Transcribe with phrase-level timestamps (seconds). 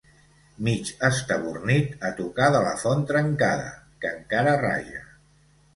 [0.67, 3.71] Mig estabornit a tocar de la font trencada,
[4.03, 5.07] que encara raja.